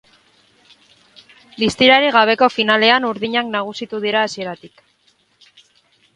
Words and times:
Distirarik 1.63 2.15
gabeko 2.15 2.49
finalean 2.55 3.07
urdinak 3.11 3.53
nagusitu 3.59 4.01
dira 4.09 4.27
hasieratik. 4.31 4.85